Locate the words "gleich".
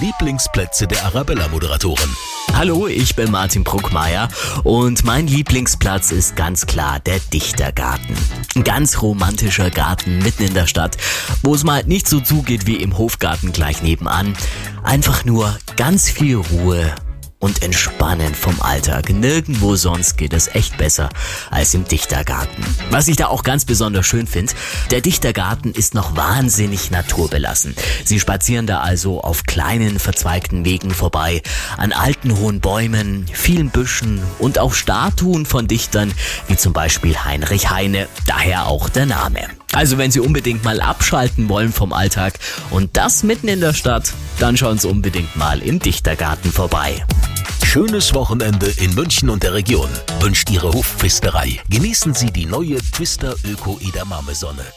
13.52-13.82